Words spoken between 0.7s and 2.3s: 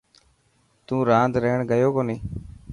تون راند رهڻ گيو ڪوني؟